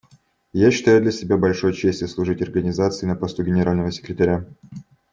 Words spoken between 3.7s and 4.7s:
секретаря.